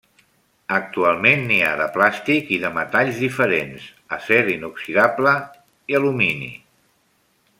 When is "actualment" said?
0.75-1.43